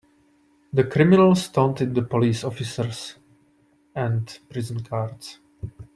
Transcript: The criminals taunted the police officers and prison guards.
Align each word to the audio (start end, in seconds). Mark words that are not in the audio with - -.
The 0.73 0.83
criminals 0.83 1.47
taunted 1.49 1.93
the 1.93 2.01
police 2.01 2.43
officers 2.43 3.17
and 3.93 4.39
prison 4.49 4.77
guards. 4.79 5.37